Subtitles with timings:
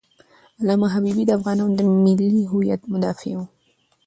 [0.59, 3.41] علامه حبیبي د افغانانو د ملي هویت مدافع و.